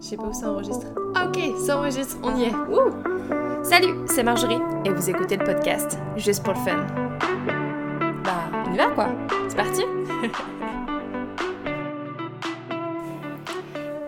Je 0.00 0.06
sais 0.06 0.16
pas 0.16 0.24
où 0.24 0.32
ça 0.32 0.50
enregistre. 0.50 0.86
Ok, 1.14 1.38
ça 1.64 1.78
enregistre, 1.78 2.16
on 2.22 2.36
y 2.36 2.44
est. 2.44 2.52
Salut, 3.62 3.94
c'est 4.06 4.22
Marjorie 4.22 4.58
et 4.84 4.90
vous 4.90 5.08
écoutez 5.08 5.36
le 5.36 5.44
podcast 5.44 5.98
juste 6.16 6.42
pour 6.42 6.54
le 6.54 6.60
fun. 6.60 6.86
Bah, 8.24 8.50
on 8.66 8.74
y 8.74 8.76
va 8.76 8.88
quoi 8.88 9.08
C'est 9.48 9.56
parti 9.56 9.80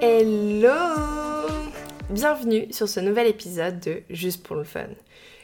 Hello 0.00 0.72
Bienvenue 2.10 2.66
sur 2.72 2.88
ce 2.88 3.00
nouvel 3.00 3.28
épisode 3.28 3.80
de 3.80 4.02
Juste 4.10 4.46
pour 4.46 4.56
le 4.56 4.64
fun. 4.64 4.88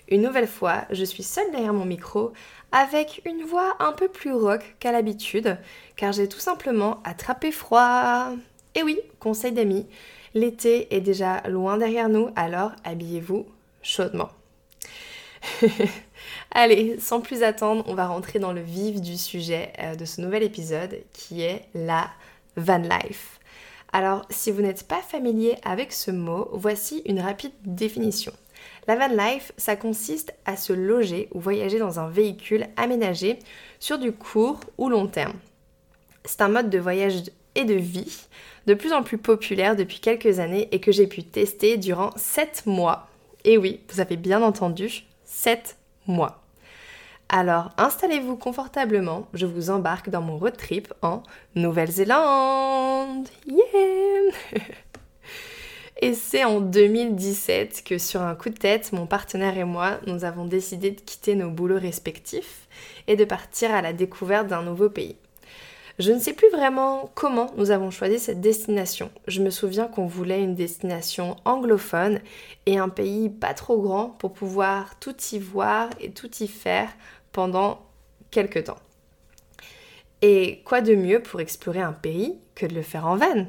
Une 0.09 0.23
nouvelle 0.23 0.49
fois, 0.49 0.85
je 0.91 1.05
suis 1.05 1.23
seule 1.23 1.51
derrière 1.51 1.75
mon 1.75 1.85
micro 1.85 2.33
avec 2.73 3.23
une 3.25 3.45
voix 3.45 3.77
un 3.81 3.93
peu 3.93 4.09
plus 4.09 4.35
rock 4.35 4.77
qu'à 4.81 4.93
l'habitude, 4.93 5.57
car 5.97 6.13
j'ai 6.13 6.29
tout 6.29 6.41
simplement 6.41 7.01
attrapé 7.05 7.53
froid. 7.53 8.33
Et 8.79 8.85
oui, 8.85 9.01
conseil 9.19 9.51
d'amis, 9.51 9.87
l'été 10.35 10.95
est 10.95 11.01
déjà 11.01 11.41
loin 11.49 11.79
derrière 11.79 12.09
nous, 12.09 12.31
alors 12.37 12.71
habillez-vous 12.85 13.45
chaudement. 13.83 14.29
Allez, 16.53 16.97
sans 17.01 17.21
plus 17.21 17.43
attendre, 17.43 17.83
on 17.89 17.97
va 17.97 18.07
rentrer 18.07 18.39
dans 18.39 18.53
le 18.53 18.61
vif 18.61 19.01
du 19.01 19.17
sujet 19.17 19.73
euh, 19.81 19.97
de 19.97 20.05
ce 20.05 20.21
nouvel 20.21 20.45
épisode 20.45 21.01
qui 21.13 21.43
est 21.43 21.65
la 21.75 22.09
van 22.57 22.79
life. 22.79 23.41
Alors, 23.93 24.25
si 24.31 24.53
vous 24.53 24.63
n'êtes 24.63 24.87
pas 24.87 25.03
familier 25.03 25.57
avec 25.65 25.93
ce 25.93 26.13
mot, 26.13 26.49
voici 26.53 27.03
une 27.05 27.19
rapide 27.19 27.55
définition. 27.65 28.33
La 28.87 28.95
van 28.95 29.09
life, 29.09 29.51
ça 29.57 29.75
consiste 29.75 30.33
à 30.45 30.57
se 30.57 30.73
loger 30.73 31.29
ou 31.33 31.41
voyager 31.41 31.81
dans 31.81 31.99
un 31.99 32.09
véhicule 32.09 32.69
aménagé 32.77 33.41
sur 33.81 33.99
du 33.99 34.13
court 34.13 34.61
ou 34.77 34.89
long 34.89 35.09
terme. 35.09 35.35
C'est 36.25 36.43
un 36.43 36.49
mode 36.49 36.71
de 36.71 36.79
voyage 36.79 37.25
de 37.65 37.75
vie 37.75 38.29
de 38.69 38.75
plus 38.75 38.93
en 38.93 39.03
plus 39.03 39.17
populaire 39.17 39.77
depuis 39.77 39.99
quelques 39.99 40.41
années 40.41 40.69
et 40.73 40.81
que 40.81 40.93
j'ai 40.93 41.07
pu 41.07 41.23
tester 41.23 41.79
durant 41.79 42.11
7 42.17 42.65
mois. 42.67 43.09
Et 43.45 43.57
oui, 43.57 43.81
vous 43.89 44.01
avez 44.01 44.17
bien 44.17 44.43
entendu, 44.43 45.05
7 45.25 45.79
mois. 46.07 46.43
Alors 47.31 47.71
installez-vous 47.79 48.37
confortablement, 48.37 49.27
je 49.33 49.47
vous 49.47 49.71
embarque 49.71 50.11
dans 50.11 50.21
mon 50.21 50.37
road 50.37 50.57
trip 50.57 50.93
en 51.01 51.23
Nouvelle-Zélande. 51.55 53.29
Yeah 53.47 54.33
Et 56.01 56.15
c'est 56.15 56.45
en 56.45 56.61
2017 56.61 57.83
que 57.85 57.99
sur 57.99 58.23
un 58.23 58.35
coup 58.35 58.51
de 58.51 58.55
tête, 58.55 58.93
mon 58.93 59.07
partenaire 59.07 59.59
et 59.59 59.65
moi, 59.65 59.99
nous 60.07 60.25
avons 60.25 60.45
décidé 60.45 60.93
de 60.93 61.01
quitter 61.01 61.35
nos 61.35 61.51
boulots 61.51 61.81
respectifs 61.81 62.69
et 63.09 63.17
de 63.17 63.25
partir 63.25 63.75
à 63.75 63.83
la 63.83 63.93
découverte 63.93 64.47
d'un 64.47 64.63
nouveau 64.63 64.91
pays. 64.91 65.17
Je 65.99 66.13
ne 66.13 66.21
sais 66.21 66.33
plus 66.33 66.49
vraiment 66.51 67.11
comment 67.17 67.53
nous 67.57 67.73
avons 67.73 67.91
choisi 67.91 68.21
cette 68.21 68.41
destination. 68.41 69.11
Je 69.27 69.43
me 69.43 69.51
souviens 69.51 69.89
qu'on 69.89 70.07
voulait 70.07 70.43
une 70.43 70.55
destination 70.55 71.37
anglophone 71.45 72.21
et 72.67 72.79
un 72.79 72.89
pays 72.89 73.29
pas 73.29 73.53
trop 73.53 73.81
grand 73.81 74.11
pour 74.11 74.33
pouvoir 74.33 74.97
tout 75.01 75.17
y 75.33 75.41
voir 75.41 75.91
et 76.01 76.13
tout 76.13 76.31
y 76.39 76.47
faire 76.47 76.89
pendant 77.33 77.85
quelques 78.31 78.65
temps. 78.65 78.79
Et 80.23 80.63
quoi 80.65 80.83
de 80.83 80.95
mieux 80.95 81.21
pour 81.21 81.41
explorer 81.41 81.81
un 81.81 81.93
pays 81.93 82.39
que 82.55 82.67
de 82.67 82.77
le 82.77 82.83
faire 82.83 83.07
en 83.07 83.17
van? 83.17 83.47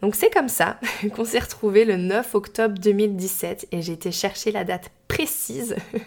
Donc 0.00 0.14
c'est 0.14 0.30
comme 0.30 0.48
ça 0.48 0.80
qu'on 1.14 1.26
s'est 1.26 1.38
retrouvé 1.40 1.84
le 1.84 1.96
9 1.96 2.34
octobre 2.36 2.78
2017 2.78 3.68
et 3.72 3.82
j'ai 3.82 3.92
été 3.92 4.12
chercher 4.12 4.50
la 4.50 4.64
date 4.64 4.90
précise 5.08 5.76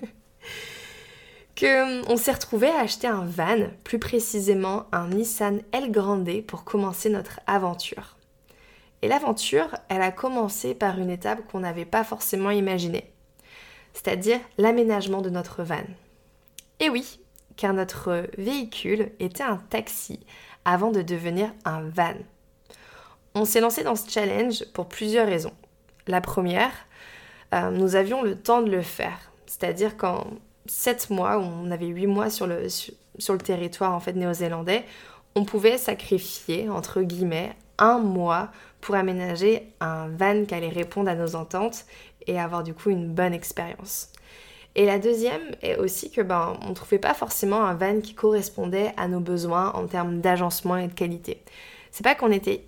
que 1.55 2.09
on 2.11 2.17
s'est 2.17 2.31
retrouvé 2.31 2.69
à 2.69 2.79
acheter 2.79 3.07
un 3.07 3.25
van, 3.25 3.67
plus 3.83 3.99
précisément 3.99 4.85
un 4.91 5.09
Nissan 5.09 5.61
L 5.71 5.91
Grande 5.91 6.41
pour 6.47 6.63
commencer 6.63 7.09
notre 7.09 7.39
aventure. 7.47 8.17
Et 9.01 9.07
l'aventure, 9.07 9.75
elle 9.89 10.01
a 10.01 10.11
commencé 10.11 10.75
par 10.75 10.99
une 10.99 11.09
étape 11.09 11.45
qu'on 11.47 11.59
n'avait 11.59 11.85
pas 11.85 12.03
forcément 12.03 12.51
imaginée, 12.51 13.11
c'est-à-dire 13.93 14.39
l'aménagement 14.57 15.21
de 15.21 15.29
notre 15.29 15.63
van. 15.63 15.83
Et 16.79 16.89
oui, 16.89 17.19
car 17.57 17.73
notre 17.73 18.27
véhicule 18.37 19.11
était 19.19 19.43
un 19.43 19.57
taxi 19.57 20.19
avant 20.65 20.91
de 20.91 21.01
devenir 21.01 21.51
un 21.65 21.81
van. 21.81 22.15
On 23.33 23.45
s'est 23.45 23.61
lancé 23.61 23.83
dans 23.83 23.95
ce 23.95 24.09
challenge 24.09 24.65
pour 24.73 24.87
plusieurs 24.87 25.27
raisons. 25.27 25.53
La 26.07 26.21
première, 26.21 26.71
euh, 27.53 27.69
nous 27.71 27.95
avions 27.95 28.23
le 28.23 28.35
temps 28.35 28.61
de 28.61 28.71
le 28.71 28.81
faire. 28.81 29.31
C'est-à-dire 29.45 29.97
qu'en 29.97 30.25
7 30.67 31.09
mois, 31.09 31.39
on 31.39 31.71
avait 31.71 31.87
8 31.87 32.07
mois 32.07 32.29
sur 32.29 32.47
le, 32.47 32.69
sur, 32.69 33.33
le 33.33 33.39
territoire 33.39 33.93
en 33.93 33.99
fait 33.99 34.13
néo-zélandais, 34.13 34.83
on 35.35 35.45
pouvait 35.45 35.77
sacrifier, 35.77 36.69
entre 36.69 37.01
guillemets, 37.01 37.53
un 37.77 37.99
mois 37.99 38.49
pour 38.79 38.95
aménager 38.95 39.71
un 39.79 40.07
van 40.09 40.45
qui 40.45 40.53
allait 40.53 40.69
répondre 40.69 41.09
à 41.09 41.15
nos 41.15 41.35
ententes 41.35 41.85
et 42.27 42.39
avoir 42.39 42.63
du 42.63 42.73
coup 42.73 42.89
une 42.89 43.07
bonne 43.07 43.33
expérience. 43.33 44.09
Et 44.75 44.85
la 44.85 44.99
deuxième 44.99 45.41
est 45.61 45.75
aussi 45.77 46.11
que 46.11 46.21
ben 46.21 46.57
on 46.67 46.73
trouvait 46.73 46.99
pas 46.99 47.13
forcément 47.13 47.65
un 47.65 47.73
van 47.73 47.99
qui 47.99 48.13
correspondait 48.13 48.93
à 48.97 49.07
nos 49.07 49.19
besoins 49.19 49.71
en 49.73 49.85
termes 49.85 50.21
d'agencement 50.21 50.77
et 50.77 50.87
de 50.87 50.93
qualité. 50.93 51.41
C'est 51.91 52.03
pas 52.03 52.15
qu'on 52.15 52.31
était 52.31 52.63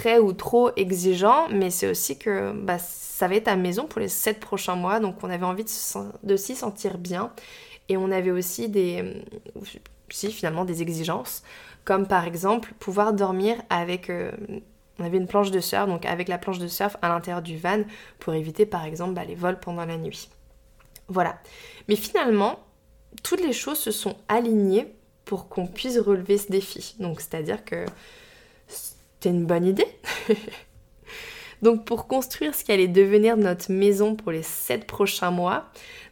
très 0.00 0.18
ou 0.18 0.32
trop 0.32 0.70
exigeant, 0.76 1.48
mais 1.50 1.68
c'est 1.68 1.86
aussi 1.86 2.16
que 2.16 2.52
bah, 2.54 2.78
ça 2.78 3.28
va 3.28 3.34
être 3.34 3.48
à 3.48 3.56
maison 3.56 3.84
pour 3.84 4.00
les 4.00 4.08
7 4.08 4.40
prochains 4.40 4.74
mois, 4.74 4.98
donc 4.98 5.16
on 5.22 5.28
avait 5.28 5.44
envie 5.44 5.66
de, 6.22 6.36
s'y 6.36 6.56
sentir 6.56 6.96
bien. 6.96 7.30
Et 7.90 7.98
on 7.98 8.10
avait 8.10 8.30
aussi 8.30 8.70
des, 8.70 9.22
si, 10.08 10.32
finalement 10.32 10.64
des 10.64 10.80
exigences, 10.80 11.42
comme 11.84 12.06
par 12.06 12.24
exemple 12.24 12.72
pouvoir 12.78 13.12
dormir 13.12 13.56
avec... 13.68 14.08
Euh, 14.08 14.32
on 14.98 15.04
avait 15.04 15.18
une 15.18 15.26
planche 15.26 15.50
de 15.50 15.60
surf, 15.60 15.86
donc 15.86 16.06
avec 16.06 16.28
la 16.28 16.38
planche 16.38 16.58
de 16.58 16.68
surf 16.68 16.96
à 17.02 17.08
l'intérieur 17.08 17.42
du 17.42 17.58
van 17.58 17.82
pour 18.20 18.32
éviter 18.32 18.64
par 18.64 18.86
exemple 18.86 19.12
bah, 19.12 19.24
les 19.24 19.34
vols 19.34 19.60
pendant 19.60 19.84
la 19.84 19.98
nuit. 19.98 20.30
Voilà. 21.08 21.38
Mais 21.88 21.96
finalement, 21.96 22.58
toutes 23.22 23.42
les 23.42 23.52
choses 23.52 23.78
se 23.78 23.90
sont 23.90 24.16
alignées 24.28 24.94
pour 25.26 25.50
qu'on 25.50 25.66
puisse 25.66 25.98
relever 25.98 26.38
ce 26.38 26.50
défi. 26.50 26.96
Donc 27.00 27.20
c'est-à-dire 27.20 27.66
que 27.66 27.84
c'était 29.20 29.36
une 29.36 29.44
bonne 29.44 29.66
idée. 29.66 29.86
Donc 31.62 31.84
pour 31.84 32.06
construire 32.06 32.54
ce 32.54 32.64
qui 32.64 32.72
allait 32.72 32.88
devenir 32.88 33.36
notre 33.36 33.70
maison 33.70 34.16
pour 34.16 34.32
les 34.32 34.42
sept 34.42 34.86
prochains 34.86 35.30
mois, 35.30 35.66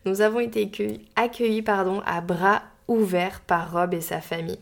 nous 0.04 0.20
avons 0.20 0.40
été 0.40 0.70
accueillis, 1.16 1.62
pardon, 1.62 2.02
à 2.04 2.20
bras 2.20 2.62
ouverts 2.86 3.40
par 3.40 3.72
Rob 3.72 3.94
et 3.94 4.02
sa 4.02 4.20
famille. 4.20 4.58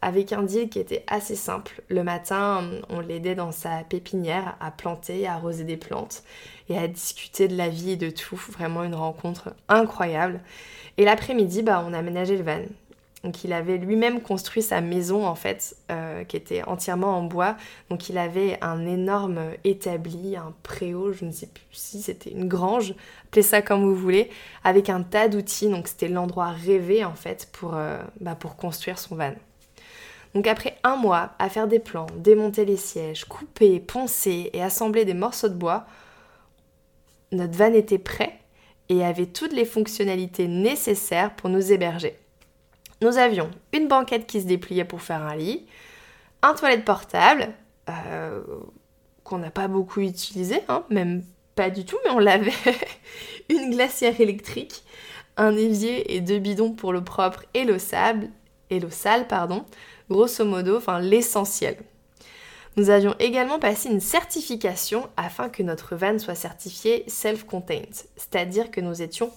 Avec 0.00 0.32
un 0.32 0.44
deal 0.44 0.68
qui 0.68 0.78
était 0.78 1.02
assez 1.08 1.34
simple. 1.34 1.82
Le 1.88 2.04
matin, 2.04 2.70
on 2.88 3.00
l'aidait 3.00 3.34
dans 3.34 3.50
sa 3.50 3.82
pépinière 3.82 4.56
à 4.60 4.70
planter, 4.70 5.26
à 5.26 5.34
arroser 5.34 5.64
des 5.64 5.76
plantes 5.76 6.22
et 6.68 6.78
à 6.78 6.86
discuter 6.86 7.48
de 7.48 7.56
la 7.56 7.68
vie 7.68 7.92
et 7.92 7.96
de 7.96 8.10
tout. 8.10 8.40
Vraiment 8.52 8.84
une 8.84 8.94
rencontre 8.94 9.54
incroyable. 9.68 10.40
Et 10.98 11.04
l'après-midi, 11.04 11.62
bah, 11.64 11.84
on 11.84 11.92
aménageait 11.92 12.36
le 12.36 12.44
van. 12.44 12.62
Donc 13.24 13.42
il 13.42 13.52
avait 13.52 13.78
lui-même 13.78 14.20
construit 14.20 14.62
sa 14.62 14.80
maison 14.80 15.26
en 15.26 15.34
fait, 15.34 15.76
euh, 15.90 16.22
qui 16.22 16.36
était 16.36 16.62
entièrement 16.62 17.18
en 17.18 17.24
bois. 17.24 17.56
Donc 17.90 18.08
il 18.08 18.16
avait 18.16 18.58
un 18.62 18.86
énorme 18.86 19.40
établi, 19.64 20.36
un 20.36 20.54
préau, 20.62 21.12
je 21.12 21.24
ne 21.24 21.32
sais 21.32 21.48
plus 21.48 21.64
si 21.72 22.00
c'était 22.00 22.30
une 22.30 22.46
grange, 22.46 22.94
appelez 23.26 23.42
ça 23.42 23.60
comme 23.60 23.82
vous 23.82 23.96
voulez, 23.96 24.30
avec 24.62 24.88
un 24.88 25.02
tas 25.02 25.26
d'outils. 25.26 25.68
Donc 25.68 25.88
c'était 25.88 26.08
l'endroit 26.08 26.50
rêvé 26.50 27.04
en 27.04 27.14
fait 27.14 27.48
pour, 27.52 27.74
euh, 27.74 27.98
bah, 28.20 28.36
pour 28.36 28.54
construire 28.54 28.98
son 29.00 29.16
van. 29.16 29.34
Donc 30.34 30.46
après 30.46 30.78
un 30.84 30.94
mois 30.94 31.30
à 31.40 31.48
faire 31.48 31.66
des 31.66 31.80
plans, 31.80 32.06
démonter 32.16 32.64
les 32.64 32.76
sièges, 32.76 33.24
couper, 33.24 33.80
poncer 33.80 34.50
et 34.52 34.62
assembler 34.62 35.04
des 35.04 35.14
morceaux 35.14 35.48
de 35.48 35.54
bois, 35.54 35.86
notre 37.32 37.56
van 37.58 37.72
était 37.72 37.98
prêt 37.98 38.38
et 38.88 39.04
avait 39.04 39.26
toutes 39.26 39.52
les 39.52 39.64
fonctionnalités 39.64 40.46
nécessaires 40.46 41.34
pour 41.34 41.50
nous 41.50 41.72
héberger. 41.72 42.16
Nous 43.00 43.16
avions 43.18 43.50
une 43.72 43.88
banquette 43.88 44.26
qui 44.26 44.40
se 44.40 44.46
dépliait 44.46 44.84
pour 44.84 45.02
faire 45.02 45.22
un 45.22 45.36
lit, 45.36 45.66
un 46.42 46.54
toilette 46.54 46.84
portable, 46.84 47.48
euh, 47.88 48.42
qu'on 49.24 49.38
n'a 49.38 49.50
pas 49.50 49.68
beaucoup 49.68 50.00
utilisé, 50.00 50.60
hein, 50.68 50.84
même 50.90 51.22
pas 51.54 51.70
du 51.70 51.84
tout, 51.84 51.98
mais 52.04 52.10
on 52.10 52.18
l'avait, 52.18 52.52
une 53.48 53.70
glacière 53.70 54.20
électrique, 54.20 54.82
un 55.36 55.56
évier 55.56 56.14
et 56.16 56.20
deux 56.20 56.38
bidons 56.38 56.72
pour 56.72 56.92
l'eau 56.92 57.02
propre 57.02 57.44
et 57.54 57.64
l'eau 57.64 57.78
sable, 57.78 58.30
et 58.70 58.80
l'eau 58.80 58.90
sale, 58.90 59.26
pardon, 59.28 59.64
grosso 60.10 60.44
modo, 60.44 60.76
enfin 60.76 61.00
l'essentiel. 61.00 61.76
Nous 62.76 62.90
avions 62.90 63.14
également 63.18 63.58
passé 63.58 63.88
une 63.88 64.00
certification 64.00 65.08
afin 65.16 65.48
que 65.48 65.62
notre 65.62 65.96
van 65.96 66.18
soit 66.18 66.34
certifié 66.34 67.04
self-contained, 67.08 67.94
c'est-à-dire 68.16 68.70
que 68.70 68.80
nous 68.80 69.02
étions 69.02 69.32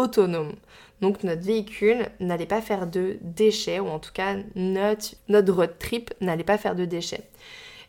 autonomes. 0.00 0.54
Donc 1.00 1.24
notre 1.24 1.42
véhicule 1.42 2.06
n'allait 2.20 2.46
pas 2.46 2.60
faire 2.60 2.86
de 2.86 3.18
déchets, 3.22 3.80
ou 3.80 3.88
en 3.88 3.98
tout 3.98 4.12
cas 4.12 4.36
notre, 4.54 5.52
road 5.52 5.74
trip 5.78 6.12
n'allait 6.20 6.44
pas 6.44 6.58
faire 6.58 6.74
de 6.74 6.84
déchets. 6.84 7.24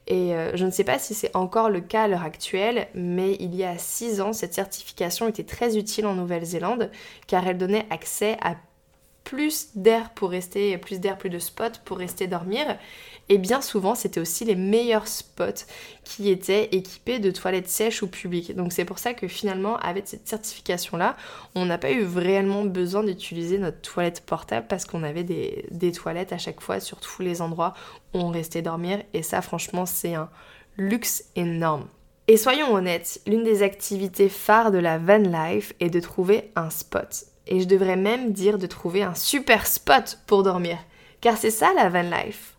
Et 0.08 0.36
euh, 0.36 0.56
je 0.56 0.66
ne 0.66 0.72
sais 0.72 0.84
pas 0.84 0.98
si 0.98 1.14
c'est 1.14 1.36
encore 1.36 1.70
le 1.70 1.82
cas 1.82 2.04
à 2.04 2.08
l'heure 2.08 2.24
actuelle, 2.24 2.88
mais 2.96 3.36
il 3.40 3.56
y 3.56 3.64
a 3.64 3.78
6 3.78 4.22
ans, 4.22 4.34
cette 4.34 4.54
certification 4.54 5.28
était 5.28 5.44
très 5.44 5.78
utile 5.78 6.06
en 6.06 6.16
Nouvelle-Zélande 6.16 6.90
car 7.28 7.48
elle 7.48 7.58
donnait 7.58 7.86
accès 7.90 8.38
à 8.42 8.56
plus 9.24 9.70
d'air 9.76 10.10
pour 10.12 10.32
rester, 10.32 10.78
plus 10.78 11.00
d'air, 11.00 11.18
plus 11.18 11.30
de 11.30 11.40
spots 11.40 11.80
pour 11.86 11.98
rester 11.98 12.28
dormir. 12.28 12.78
Et 13.30 13.38
bien 13.38 13.62
souvent, 13.62 13.96
c'était 13.96 14.20
aussi 14.20 14.44
les 14.44 14.56
meilleurs 14.56 15.08
spots 15.08 15.66
qui 16.04 16.30
étaient 16.30 16.66
équipés 16.74 17.20
de 17.20 17.32
toilettes 17.32 17.70
sèches 17.70 18.02
ou 18.02 18.08
publiques. 18.08 18.56
Donc 18.56 18.74
c'est 18.74 18.84
pour 18.84 19.00
ça 19.00 19.14
que 19.14 19.28
finalement, 19.28 19.78
avec 19.78 20.08
cette 20.08 20.28
certification-là, 20.28 21.16
on 21.56 21.66
n'a 21.66 21.78
pas 21.78 21.92
eu 21.92 22.02
vraiment 22.02 22.66
besoin 22.66 23.04
d'utiliser 23.04 23.58
notre 23.58 23.80
toilette 23.80 24.22
portable 24.26 24.68
parce 24.68 24.86
qu'on 24.86 25.04
avait 25.04 25.24
des, 25.24 25.66
des 25.72 25.92
toilettes 25.92 26.34
à 26.34 26.38
chaque 26.38 26.60
fois 26.60 26.80
sur 26.80 27.00
tous 27.00 27.22
les 27.22 27.42
endroits 27.42 27.74
où 28.14 28.20
on 28.20 28.30
restait 28.30 28.62
dormir. 28.62 29.02
Et 29.14 29.24
ça, 29.24 29.42
franchement, 29.42 29.86
c'est 29.86 30.16
un 30.16 30.30
luxe 30.78 31.24
énorme. 31.36 31.88
Et 32.28 32.38
soyons 32.38 32.74
honnêtes, 32.74 33.22
l'une 33.28 33.44
des 33.44 33.64
activités 33.64 34.30
phares 34.30 34.72
de 34.72 34.78
la 34.78 34.98
van 34.98 35.18
life 35.18 35.74
est 35.80 35.90
de 35.90 36.00
trouver 36.00 36.52
un 36.56 36.70
spot. 36.70 37.26
Et 37.48 37.60
je 37.60 37.66
devrais 37.66 37.96
même 37.96 38.32
dire 38.32 38.58
de 38.58 38.68
trouver 38.68 39.04
un 39.04 39.16
super 39.16 39.68
spot 39.68 40.20
pour 40.28 40.44
dormir. 40.44 40.78
Car 41.22 41.38
c'est 41.38 41.52
ça 41.52 41.74
la 41.76 41.90
van 41.90 42.04
life. 42.04 42.56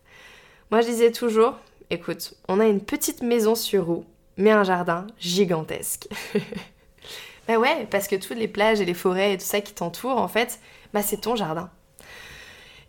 Moi, 0.71 0.81
je 0.81 0.87
disais 0.87 1.11
toujours, 1.11 1.55
écoute, 1.89 2.33
on 2.47 2.59
a 2.59 2.65
une 2.65 2.81
petite 2.81 3.21
maison 3.21 3.55
sur 3.55 3.85
roue, 3.85 4.05
mais 4.37 4.51
un 4.51 4.63
jardin 4.63 5.07
gigantesque. 5.19 6.07
bah 7.47 7.57
ouais, 7.57 7.87
parce 7.91 8.07
que 8.07 8.15
toutes 8.15 8.37
les 8.37 8.47
plages 8.47 8.81
et 8.81 8.85
les 8.85 8.93
forêts 8.93 9.33
et 9.33 9.37
tout 9.37 9.45
ça 9.45 9.61
qui 9.61 9.73
t'entourent, 9.73 10.19
en 10.19 10.27
fait, 10.27 10.59
bah 10.93 11.01
c'est 11.01 11.21
ton 11.21 11.35
jardin. 11.35 11.69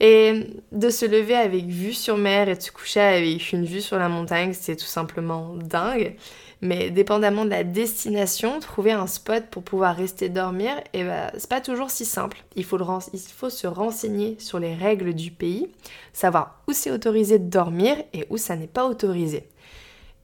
Et 0.00 0.48
de 0.72 0.90
se 0.90 1.06
lever 1.06 1.36
avec 1.36 1.66
vue 1.66 1.92
sur 1.92 2.16
mer 2.16 2.48
et 2.48 2.56
de 2.56 2.60
se 2.60 2.72
coucher 2.72 3.00
avec 3.00 3.52
une 3.52 3.64
vue 3.64 3.80
sur 3.80 3.98
la 3.98 4.08
montagne, 4.08 4.52
c'est 4.52 4.76
tout 4.76 4.84
simplement 4.86 5.54
dingue. 5.54 6.16
Mais 6.64 6.90
dépendamment 6.90 7.44
de 7.44 7.50
la 7.50 7.62
destination, 7.62 8.58
trouver 8.58 8.92
un 8.92 9.06
spot 9.06 9.44
pour 9.50 9.62
pouvoir 9.62 9.94
rester 9.94 10.30
dormir, 10.30 10.72
et 10.94 11.00
eh 11.00 11.04
ben, 11.04 11.30
c'est 11.36 11.50
pas 11.50 11.60
toujours 11.60 11.90
si 11.90 12.06
simple. 12.06 12.42
Il 12.56 12.64
faut, 12.64 12.78
il 13.12 13.20
faut 13.20 13.50
se 13.50 13.66
renseigner 13.66 14.36
sur 14.38 14.58
les 14.58 14.74
règles 14.74 15.12
du 15.12 15.30
pays, 15.30 15.68
savoir 16.14 16.62
où 16.66 16.72
c'est 16.72 16.90
autorisé 16.90 17.38
de 17.38 17.50
dormir 17.50 17.98
et 18.14 18.26
où 18.30 18.38
ça 18.38 18.56
n'est 18.56 18.66
pas 18.66 18.86
autorisé. 18.86 19.46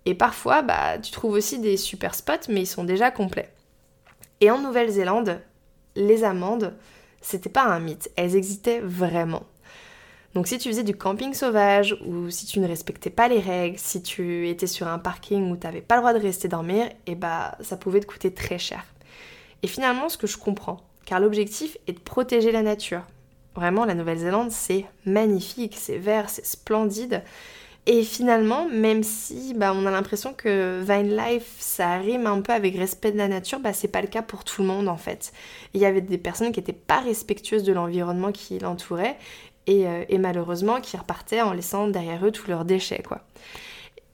Et 0.07 0.15
parfois, 0.15 0.63
bah, 0.63 0.99
tu 0.99 1.13
trouves 1.13 1.35
aussi 1.35 1.59
des 1.59 1.77
super 1.77 2.15
spots, 2.15 2.49
mais 2.49 2.63
ils 2.63 2.67
sont 2.67 2.85
déjà 2.85 3.11
complets. 3.11 3.53
Et 4.41 4.51
en 4.51 4.63
Nouvelle-Zélande, 4.63 5.43
les 5.95 6.25
amendes, 6.25 6.75
c'était 7.21 7.51
pas 7.51 7.65
un 7.65 7.81
mythe, 7.81 8.11
elles 8.17 8.35
existaient 8.35 8.81
vraiment. 8.81 9.43
Donc 10.35 10.47
si 10.47 10.59
tu 10.59 10.69
faisais 10.69 10.85
du 10.85 10.97
camping 10.97 11.35
sauvage 11.35 11.97
ou 12.07 12.31
si 12.31 12.47
tu 12.47 12.61
ne 12.61 12.69
respectais 12.69 13.11
pas 13.11 13.29
les 13.29 13.41
règles, 13.41 13.79
si 13.79 14.01
tu 14.01 14.49
étais 14.49 14.69
sur 14.69 14.87
un 14.87 14.99
parking 14.99 15.51
où 15.51 15.57
tu 15.57 15.67
n'avais 15.67 15.81
pas 15.81 15.97
le 15.97 16.03
droit 16.03 16.13
de 16.13 16.21
rester 16.21 16.47
dormir, 16.47 16.89
eh 17.07 17.17
bah 17.17 17.57
ça 17.61 17.77
pouvait 17.77 18.01
te 18.01 18.07
coûter 18.07 18.33
très 18.33 18.59
cher. 18.59 18.85
Et 19.63 19.67
finalement, 19.67 20.09
ce 20.09 20.17
que 20.17 20.27
je 20.27 20.39
comprends, 20.39 20.81
car 21.05 21.19
l'objectif 21.19 21.77
est 21.87 21.95
de 21.95 21.99
protéger 21.99 22.53
la 22.53 22.63
nature. 22.63 23.03
Vraiment, 23.57 23.85
la 23.85 23.95
Nouvelle-Zélande, 23.95 24.53
c'est 24.53 24.85
magnifique, 25.05 25.75
c'est 25.77 25.99
vert, 25.99 26.31
c'est 26.31 26.47
splendide. 26.47 27.23
Et 27.87 28.05
finalement, 28.05 28.69
même 28.69 29.03
si 29.03 29.55
bah, 29.55 29.73
on 29.75 29.87
a 29.87 29.91
l'impression 29.91 30.35
que 30.35 30.81
Vine 30.83 31.17
Life, 31.17 31.57
ça 31.59 31.97
rime 31.97 32.27
un 32.27 32.41
peu 32.41 32.53
avec 32.53 32.77
respect 32.77 33.11
de 33.11 33.17
la 33.17 33.27
nature, 33.27 33.59
bah, 33.59 33.73
c'est 33.73 33.89
pas 33.89 34.03
le 34.03 34.07
cas 34.07 34.23
pour 34.23 34.45
tout 34.45 34.63
le 34.63 34.69
monde 34.69 34.87
en 34.87 34.99
fait. 34.99 35.33
Il 35.75 35.81
y 35.81 35.87
avait 35.87 36.03
des 36.03 36.19
personnes 36.19 36.53
qui 36.53 36.61
n'étaient 36.61 36.73
pas 36.73 37.01
respectueuses 37.01 37.65
de 37.65 37.73
l'environnement 37.73 38.33
qui 38.33 38.59
l'entourait 38.59 39.17
euh, 39.69 40.05
et, 40.09 40.19
malheureusement 40.19 40.81
qui 40.81 40.97
repartaient 40.97 41.43
en 41.43 41.53
laissant 41.53 41.89
derrière 41.89 42.25
eux 42.25 42.33
tous 42.33 42.49
leurs 42.49 42.65
déchets 42.65 43.03
quoi. 43.03 43.21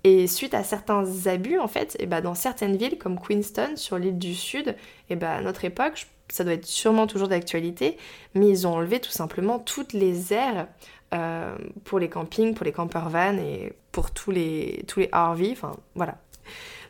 Et 0.04 0.28
suite 0.28 0.54
à 0.54 0.62
certains 0.62 1.04
abus, 1.26 1.58
en 1.58 1.66
fait, 1.66 1.96
et 1.98 2.06
bah 2.06 2.20
dans 2.20 2.36
certaines 2.36 2.76
villes 2.76 2.96
comme 2.96 3.18
Queenstown, 3.18 3.76
sur 3.76 3.98
l'île 3.98 4.18
du 4.18 4.36
Sud, 4.36 4.76
et 5.10 5.16
bah 5.16 5.32
à 5.32 5.40
notre 5.40 5.64
époque, 5.64 6.06
ça 6.28 6.44
doit 6.44 6.52
être 6.52 6.66
sûrement 6.66 7.08
toujours 7.08 7.26
d'actualité, 7.26 7.96
mais 8.34 8.48
ils 8.48 8.68
ont 8.68 8.74
enlevé 8.74 9.00
tout 9.00 9.10
simplement 9.10 9.58
toutes 9.58 9.92
les 9.92 10.32
aires 10.32 10.68
euh, 11.12 11.56
pour 11.84 11.98
les 11.98 12.08
campings, 12.08 12.54
pour 12.54 12.64
les 12.64 12.70
campers 12.72 13.08
van 13.08 13.36
et 13.36 13.72
pour 13.90 14.12
tous 14.12 14.30
les, 14.30 14.84
tous 14.86 15.00
les 15.00 15.10
RV, 15.12 15.50
enfin 15.52 15.76
voilà. 15.96 16.18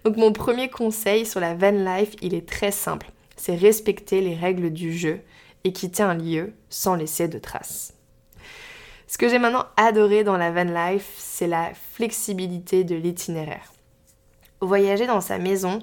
Donc 0.05 0.17
mon 0.17 0.33
premier 0.33 0.69
conseil 0.69 1.25
sur 1.27 1.41
la 1.41 1.55
van 1.55 1.71
life, 1.71 2.15
il 2.21 2.35
est 2.35 2.47
très 2.47 2.71
simple. 2.71 3.11
C'est 3.37 3.57
respecter 3.57 4.21
les 4.21 4.35
règles 4.35 4.71
du 4.71 4.97
jeu 4.97 5.21
et 5.65 5.73
quitter 5.73 6.03
un 6.03 6.15
lieu 6.15 6.53
sans 6.71 6.95
laisser 6.95 7.29
de 7.29 7.39
traces. 7.39 7.96
Ce 9.09 9.19
que 9.19 9.29
j'ai 9.29 9.39
maintenant 9.39 9.67
adoré 9.77 10.25
dans 10.25 10.37
la 10.37 10.51
van 10.51 10.65
life, 10.65 11.15
c'est 11.17 11.47
la 11.47 11.71
flexibilité 11.93 12.83
de 12.83 12.97
l'itinéraire. 12.97 13.73
Voyager 14.61 15.07
dans 15.07 15.21
sa 15.21 15.39
maison, 15.39 15.79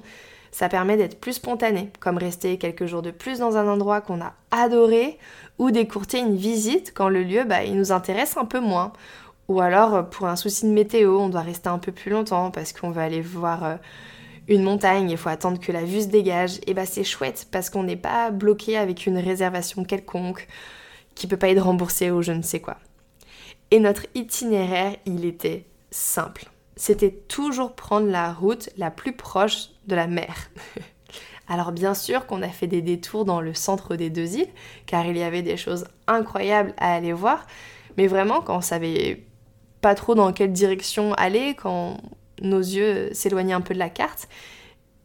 ça 0.52 0.68
permet 0.68 0.98
d'être 0.98 1.18
plus 1.18 1.34
spontané, 1.34 1.90
comme 2.00 2.18
rester 2.18 2.58
quelques 2.58 2.84
jours 2.84 3.00
de 3.00 3.10
plus 3.10 3.38
dans 3.38 3.56
un 3.56 3.66
endroit 3.66 4.02
qu'on 4.02 4.20
a 4.20 4.34
adoré, 4.50 5.18
ou 5.58 5.70
d'écourter 5.70 6.18
une 6.18 6.36
visite 6.36 6.92
quand 6.94 7.08
le 7.08 7.22
lieu, 7.22 7.44
bah, 7.44 7.64
il 7.64 7.76
nous 7.76 7.92
intéresse 7.92 8.36
un 8.36 8.44
peu 8.44 8.60
moins. 8.60 8.92
Ou 9.48 9.60
alors, 9.60 10.08
pour 10.10 10.26
un 10.26 10.36
souci 10.36 10.66
de 10.66 10.72
météo, 10.72 11.18
on 11.18 11.30
doit 11.30 11.40
rester 11.40 11.68
un 11.68 11.78
peu 11.78 11.92
plus 11.92 12.10
longtemps 12.10 12.50
parce 12.50 12.74
qu'on 12.74 12.90
veut 12.90 13.02
aller 13.02 13.22
voir 13.22 13.64
euh, 13.64 13.76
une 14.48 14.62
montagne, 14.62 15.10
il 15.10 15.16
faut 15.16 15.30
attendre 15.30 15.58
que 15.58 15.72
la 15.72 15.84
vue 15.84 16.02
se 16.02 16.08
dégage. 16.08 16.60
Et 16.66 16.74
bah 16.74 16.86
c'est 16.86 17.04
chouette 17.04 17.46
parce 17.50 17.70
qu'on 17.70 17.84
n'est 17.84 17.96
pas 17.96 18.30
bloqué 18.30 18.76
avec 18.76 19.06
une 19.06 19.18
réservation 19.18 19.84
quelconque 19.84 20.46
qui 21.14 21.26
peut 21.26 21.36
pas 21.36 21.48
être 21.48 21.62
remboursée 21.62 22.10
ou 22.10 22.22
je 22.22 22.32
ne 22.32 22.42
sais 22.42 22.60
quoi. 22.60 22.76
Et 23.70 23.80
notre 23.80 24.06
itinéraire, 24.14 24.96
il 25.06 25.24
était 25.24 25.64
simple. 25.90 26.46
C'était 26.76 27.12
toujours 27.12 27.74
prendre 27.74 28.08
la 28.08 28.32
route 28.32 28.70
la 28.76 28.90
plus 28.90 29.12
proche 29.12 29.70
de 29.86 29.94
la 29.94 30.06
mer. 30.06 30.50
Alors 31.48 31.72
bien 31.72 31.94
sûr 31.94 32.26
qu'on 32.26 32.42
a 32.42 32.48
fait 32.48 32.66
des 32.66 32.82
détours 32.82 33.24
dans 33.24 33.40
le 33.40 33.54
centre 33.54 33.96
des 33.96 34.10
deux 34.10 34.36
îles, 34.36 34.48
car 34.86 35.06
il 35.06 35.16
y 35.16 35.22
avait 35.22 35.42
des 35.42 35.56
choses 35.56 35.86
incroyables 36.06 36.72
à 36.78 36.94
aller 36.94 37.12
voir, 37.12 37.46
mais 37.96 38.06
vraiment 38.06 38.40
quand 38.40 38.56
on 38.56 38.62
savait 38.62 39.24
pas 39.82 39.94
trop 39.94 40.14
dans 40.14 40.32
quelle 40.32 40.52
direction 40.52 41.12
aller, 41.14 41.54
quand 41.54 41.98
nos 42.40 42.60
yeux 42.60 43.12
s'éloignaient 43.12 43.52
un 43.52 43.60
peu 43.60 43.74
de 43.74 43.78
la 43.78 43.90
carte, 43.90 44.28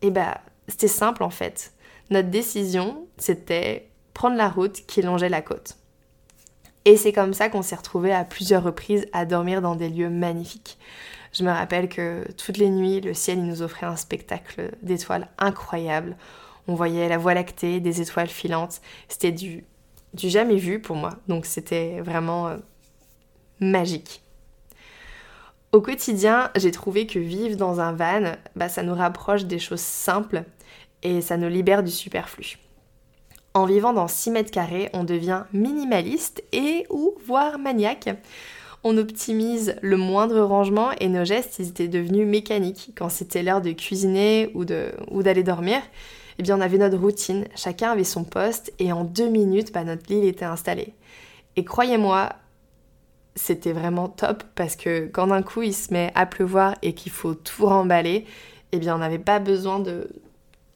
et 0.02 0.08
eh 0.08 0.12
ben 0.12 0.34
c'était 0.70 0.88
simple 0.88 1.24
en 1.24 1.30
fait. 1.30 1.74
Notre 2.10 2.30
décision, 2.30 3.06
c'était 3.18 3.90
prendre 4.14 4.38
la 4.38 4.50
route 4.50 4.86
qui 4.88 5.02
longeait 5.02 5.30
la 5.30 5.42
côte. 5.42 5.79
Et 6.86 6.98
c'est 6.98 7.14
comme 7.14 7.34
ça 7.34 7.50
qu'on 7.50 7.62
s'est 7.62 7.76
retrouvés 7.76 8.14
à 8.14 8.24
plusieurs 8.24 8.64
reprises 8.64 9.08
à 9.14 9.26
dormir 9.26 9.62
dans 9.62 9.76
des 9.76 9.90
lieux 9.90 10.10
magnifiques. 10.10 10.78
Je 11.34 11.44
me 11.44 11.52
rappelle 11.52 11.90
que 11.90 12.26
toutes 12.38 12.58
les 12.58 12.70
nuits, 12.70 13.02
le 13.02 13.14
ciel 13.14 13.44
nous 13.44 13.62
offrait 13.62 13.86
un 13.86 13.96
spectacle 13.96 14.72
d'étoiles 14.82 15.28
incroyable. 15.38 16.16
On 16.68 16.76
voyait 16.76 17.10
la 17.10 17.18
voie 17.18 17.34
lactée, 17.34 17.80
des 17.80 18.02
étoiles 18.02 18.28
filantes. 18.28 18.82
C'était 19.08 19.32
du, 19.32 19.64
jamais 20.16 20.56
vu 20.56 20.80
pour 20.80 20.96
moi. 20.96 21.12
Donc 21.28 21.46
c'était 21.46 22.02
vraiment 22.02 22.48
euh, 22.48 22.58
magique. 23.60 24.24
Au 25.72 25.82
quotidien, 25.82 26.50
j'ai 26.56 26.72
trouvé 26.72 27.06
que 27.06 27.20
vivre 27.20 27.56
dans 27.56 27.80
un 27.80 27.94
van, 27.94 28.34
bah, 28.56 28.70
ça 28.70 28.82
nous 28.82 28.96
rapproche 28.96 29.46
des 29.46 29.60
choses 29.60 29.82
simples 29.82 30.44
et 31.04 31.22
ça 31.22 31.38
nous 31.38 31.50
libère 31.50 31.84
du 31.84 31.92
superflu. 31.92 32.58
En 33.54 33.66
vivant 33.66 33.94
dans 33.94 34.08
6 34.08 34.32
mètres 34.32 34.52
carrés, 34.52 34.90
on 34.94 35.04
devient 35.04 35.44
minimaliste 35.54 36.44
et 36.52 36.86
ou 36.90 37.16
voire 37.26 37.58
maniaque. 37.58 38.10
On 38.84 38.98
optimise 38.98 39.76
le 39.82 39.98
moindre 39.98 40.40
rangement 40.42 40.92
et 41.00 41.10
nos 41.10 41.26
gestes, 41.26 41.60
ils 41.60 41.70
étaient 41.70 41.88
devenus 41.88 42.28
mécaniques. 42.28 42.92
Quand 42.96 43.10
c'était 43.10 43.44
l'heure 43.44 43.62
de 43.62 43.72
cuisiner 43.72 44.52
ou, 44.54 44.64
d'aller 44.66 45.44
dormir, 45.44 45.82
eh 46.38 46.44
bien 46.44 46.58
on 46.58 46.62
avait 46.62 46.78
notre 46.78 46.98
routine, 46.98 47.46
chacun 47.56 47.92
avait 47.92 48.04
son 48.04 48.24
poste 48.24 48.72
et 48.80 48.94
en 48.94 49.04
deux 49.04 49.28
minutes, 49.28 49.74
bah, 49.74 49.84
notre 49.84 50.12
lit 50.14 50.26
était 50.28 50.46
installé. 50.46 50.94
Et 51.56 51.66
croyez-moi, 51.66 52.30
c'était 53.36 53.74
vraiment 53.74 54.08
top 54.08 54.44
parce 54.56 54.76
que 54.76 55.08
quand 55.08 55.28
d'un 55.28 55.42
coup 55.42 55.64
il 55.64 55.74
se 55.74 55.92
met 55.92 56.12
à 56.16 56.26
pleuvoir 56.26 56.76
et 56.82 56.94
qu'il 56.94 57.12
faut 57.12 57.34
tout 57.34 57.66
remballer, 57.66 58.26
eh 58.72 58.78
bien 58.78 58.96
on 58.96 59.00
n'avait 59.00 59.20
pas 59.20 59.40
besoin 59.40 59.80
de, 59.80 60.08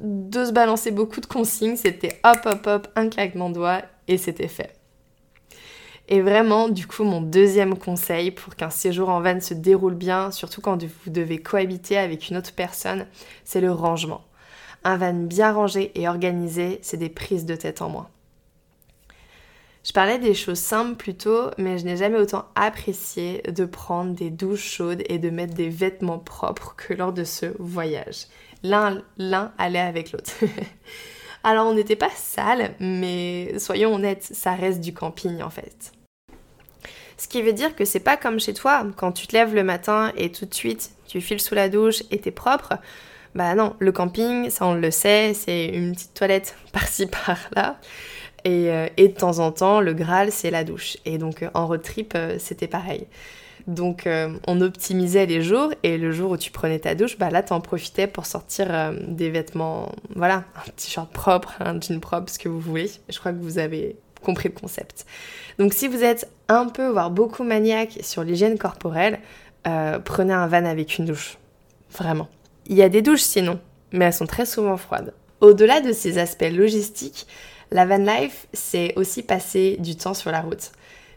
de 0.03 0.45
se 0.45 0.51
balancer 0.51 0.91
beaucoup 0.91 1.21
de 1.21 1.25
consignes, 1.25 1.77
c'était 1.77 2.19
hop 2.23 2.45
hop 2.45 2.67
hop, 2.67 2.87
un 2.95 3.09
claquement 3.09 3.49
de 3.49 3.55
doigts 3.55 3.81
et 4.07 4.17
c'était 4.17 4.49
fait. 4.49 4.73
Et 6.09 6.21
vraiment, 6.21 6.67
du 6.67 6.85
coup, 6.85 7.05
mon 7.05 7.21
deuxième 7.21 7.77
conseil 7.77 8.31
pour 8.31 8.55
qu'un 8.57 8.69
séjour 8.69 9.07
en 9.07 9.21
van 9.21 9.39
se 9.39 9.53
déroule 9.53 9.95
bien, 9.95 10.31
surtout 10.31 10.59
quand 10.59 10.83
vous 10.83 11.11
devez 11.11 11.37
cohabiter 11.37 11.97
avec 11.97 12.29
une 12.29 12.35
autre 12.35 12.53
personne, 12.53 13.07
c'est 13.45 13.61
le 13.61 13.71
rangement. 13.71 14.25
Un 14.83 14.97
van 14.97 15.13
bien 15.13 15.53
rangé 15.53 15.93
et 15.95 16.09
organisé, 16.09 16.79
c'est 16.81 16.97
des 16.97 17.07
prises 17.07 17.45
de 17.45 17.55
tête 17.55 17.81
en 17.81 17.87
moins. 17.87 18.09
Je 19.85 19.93
parlais 19.93 20.19
des 20.19 20.33
choses 20.33 20.59
simples 20.59 20.95
plus 20.95 21.15
tôt, 21.15 21.51
mais 21.57 21.77
je 21.77 21.85
n'ai 21.85 21.97
jamais 21.97 22.17
autant 22.17 22.45
apprécié 22.55 23.41
de 23.43 23.65
prendre 23.65 24.13
des 24.13 24.29
douches 24.29 24.63
chaudes 24.63 25.03
et 25.07 25.19
de 25.19 25.29
mettre 25.29 25.53
des 25.53 25.69
vêtements 25.69 26.19
propres 26.19 26.75
que 26.75 26.93
lors 26.93 27.13
de 27.13 27.23
ce 27.23 27.47
voyage. 27.59 28.27
L'un 28.63 29.03
allait 29.57 29.79
avec 29.79 30.11
l'autre. 30.11 30.31
Alors 31.43 31.67
on 31.67 31.73
n'était 31.73 31.97
pas 31.97 32.09
sale, 32.15 32.73
mais 32.79 33.59
soyons 33.59 33.93
honnêtes, 33.93 34.23
ça 34.23 34.53
reste 34.53 34.79
du 34.79 34.93
camping 34.93 35.41
en 35.41 35.49
fait. 35.49 35.91
Ce 37.17 37.27
qui 37.27 37.41
veut 37.41 37.53
dire 37.53 37.75
que 37.75 37.83
c'est 37.83 37.99
pas 37.99 38.15
comme 38.15 38.39
chez 38.39 38.53
toi, 38.53 38.85
quand 38.95 39.11
tu 39.11 39.27
te 39.27 39.35
lèves 39.35 39.53
le 39.53 39.63
matin 39.63 40.13
et 40.15 40.31
tout 40.31 40.45
de 40.45 40.53
suite 40.53 40.91
tu 41.07 41.19
files 41.19 41.41
sous 41.41 41.53
la 41.55 41.67
douche 41.67 42.03
et 42.11 42.19
t'es 42.19 42.31
propre. 42.31 42.75
Bah 43.35 43.55
non, 43.55 43.75
le 43.79 43.91
camping, 43.91 44.49
ça 44.49 44.65
on 44.65 44.75
le 44.75 44.91
sait, 44.91 45.33
c'est 45.33 45.65
une 45.65 45.93
petite 45.93 46.13
toilette 46.13 46.55
par-ci 46.71 47.07
par-là. 47.07 47.79
Et, 48.45 48.69
euh, 48.71 48.87
et, 48.97 49.07
de 49.07 49.13
temps 49.13 49.39
en 49.39 49.53
temps, 49.53 49.79
le 49.79 49.93
Graal, 49.93 50.31
c'est 50.31 50.51
la 50.51 50.65
douche. 50.65 50.97
Et 51.05 51.17
donc 51.17 51.45
en 51.53 51.67
road 51.67 51.81
trip, 51.81 52.17
c'était 52.39 52.67
pareil. 52.67 53.07
Donc 53.67 54.07
on 54.47 54.61
optimisait 54.61 55.25
les 55.25 55.41
jours 55.41 55.71
et 55.83 55.97
le 55.97 56.11
jour 56.11 56.31
où 56.31 56.37
tu 56.37 56.51
prenais 56.51 56.79
ta 56.79 56.95
douche, 56.95 57.17
bah 57.17 57.29
là 57.29 57.43
en 57.49 57.61
profitais 57.61 58.07
pour 58.07 58.25
sortir 58.25 58.93
des 59.07 59.29
vêtements, 59.29 59.91
voilà, 60.15 60.43
un 60.55 60.71
t-shirt 60.75 61.09
propre, 61.11 61.53
un 61.61 61.79
jean 61.79 61.99
propre, 62.01 62.29
ce 62.29 62.39
que 62.39 62.49
vous 62.49 62.59
voulez. 62.59 62.91
Je 63.09 63.17
crois 63.19 63.31
que 63.31 63.39
vous 63.39 63.59
avez 63.59 63.95
compris 64.23 64.49
le 64.49 64.59
concept. 64.59 65.05
Donc 65.59 65.73
si 65.73 65.87
vous 65.87 66.03
êtes 66.03 66.29
un 66.47 66.67
peu, 66.67 66.87
voire 66.87 67.11
beaucoup 67.11 67.43
maniaque 67.43 67.99
sur 68.01 68.23
l'hygiène 68.23 68.57
corporelle, 68.57 69.19
euh, 69.67 69.99
prenez 69.99 70.33
un 70.33 70.47
van 70.47 70.65
avec 70.65 70.97
une 70.97 71.05
douche. 71.05 71.37
Vraiment. 71.91 72.27
Il 72.65 72.75
y 72.75 72.81
a 72.81 72.89
des 72.89 73.01
douches 73.01 73.21
sinon, 73.21 73.59
mais 73.91 74.05
elles 74.05 74.13
sont 74.13 74.25
très 74.25 74.45
souvent 74.45 74.77
froides. 74.77 75.13
Au-delà 75.41 75.81
de 75.81 75.91
ces 75.91 76.17
aspects 76.17 76.51
logistiques, 76.51 77.27
la 77.71 77.85
van 77.85 77.97
life, 77.97 78.47
c'est 78.53 78.93
aussi 78.95 79.23
passer 79.23 79.77
du 79.79 79.95
temps 79.95 80.13
sur 80.13 80.31
la 80.31 80.41
route. 80.41 80.71